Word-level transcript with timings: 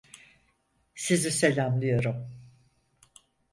Sizi 0.95 1.31
selamlıyorum. 1.31 2.29